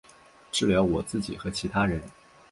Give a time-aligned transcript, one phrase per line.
[0.51, 2.01] 治疗我自己和其他人